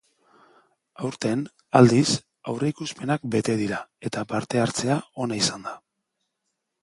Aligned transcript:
Aurten, 1.07 1.43
aldiz, 1.79 2.07
aurreikuspenak 2.53 3.27
bete 3.35 3.57
dira 3.61 3.81
eta 4.09 4.23
parte-hartzea 4.31 4.97
ona 5.27 5.41
izan 5.43 5.69
da. 5.69 5.77